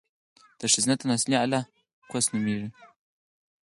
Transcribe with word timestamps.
د 0.59 0.61
ښځينه 0.71 0.95
تناسلي 1.01 1.35
اله، 1.45 1.61
کوس 2.09 2.25
نوميږي 2.33 2.69